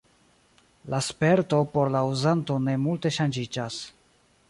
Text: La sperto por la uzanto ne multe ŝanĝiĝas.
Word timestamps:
La 0.93 0.99
sperto 1.09 1.61
por 1.75 1.91
la 1.97 2.03
uzanto 2.15 2.59
ne 2.67 2.77
multe 2.89 3.15
ŝanĝiĝas. 3.19 3.83